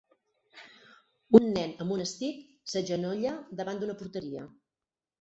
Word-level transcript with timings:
Un 1.41 1.45
nen 1.59 1.77
amb 1.85 1.95
un 1.97 2.03
estic 2.07 2.41
s'agenolla 2.75 3.39
davant 3.63 3.85
d'una 3.87 4.01
porteria 4.05 4.53